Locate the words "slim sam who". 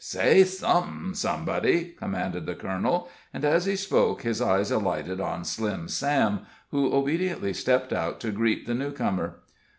5.45-6.91